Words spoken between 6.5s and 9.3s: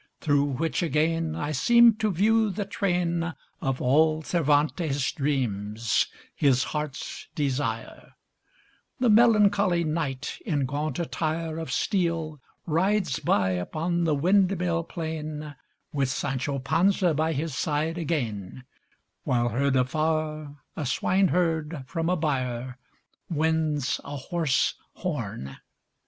heart's desire: The